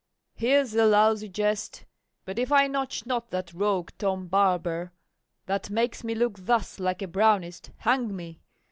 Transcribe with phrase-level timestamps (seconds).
[0.33, 1.85] Here's a lousy jest!
[2.25, 4.93] but, if I notch not that rogue Tom barber,
[5.45, 8.39] that makes me look thus like a Brownist, hang me!